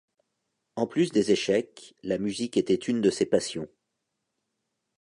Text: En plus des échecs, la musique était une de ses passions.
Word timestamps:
En 0.77 0.87
plus 0.87 1.11
des 1.11 1.29
échecs, 1.31 1.93
la 2.01 2.17
musique 2.17 2.57
était 2.57 2.73
une 2.73 3.01
de 3.01 3.11
ses 3.11 3.27
passions. 3.27 3.67